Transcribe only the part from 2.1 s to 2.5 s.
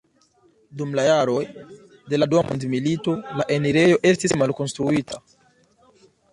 de la dua